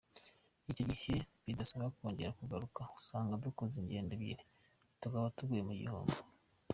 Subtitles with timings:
[0.69, 1.15] Icyo gihe
[1.45, 4.43] bikadusaba kongera kugaruka, ugasanga dukoze ingendo ebyiri,
[5.01, 6.17] tukaba tuguye mu gihombo”.